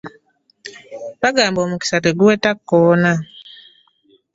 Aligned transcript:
Bagamba 1.21 1.59
omukisa 1.65 1.97
teguweta 2.05 2.49
kkoona. 2.57 3.11